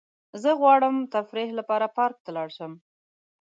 زه 0.41 0.49
غواړم 0.61 0.95
تفریح 1.15 1.49
لپاره 1.59 1.87
پارک 1.97 2.17
ته 2.25 2.29
لاړ 2.37 2.49
شم. 2.57 2.73